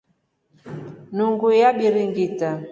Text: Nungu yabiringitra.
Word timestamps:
Nungu 1.15 1.47
yabiringitra. 1.61 2.49